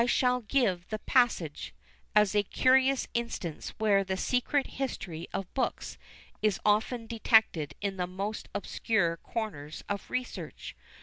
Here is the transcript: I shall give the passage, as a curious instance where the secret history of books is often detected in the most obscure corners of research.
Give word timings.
I 0.03 0.07
shall 0.07 0.39
give 0.41 0.87
the 0.87 0.97
passage, 0.97 1.75
as 2.15 2.33
a 2.33 2.41
curious 2.41 3.07
instance 3.13 3.69
where 3.77 4.03
the 4.03 4.17
secret 4.17 4.65
history 4.65 5.27
of 5.31 5.53
books 5.53 5.99
is 6.41 6.59
often 6.65 7.05
detected 7.05 7.75
in 7.81 7.97
the 7.97 8.07
most 8.07 8.49
obscure 8.55 9.17
corners 9.17 9.83
of 9.87 10.09
research. 10.09 10.75